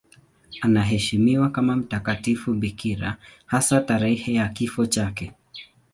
[0.61, 5.33] Anaheshimiwa kama mtakatifu bikira, hasa tarehe ya kifo chake.